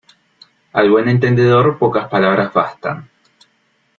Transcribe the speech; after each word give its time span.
Al 0.73 0.89
buen 0.89 1.07
entendedor, 1.09 1.77
pocas 1.77 2.07
palabras 2.09 2.51
bastan. 2.51 3.07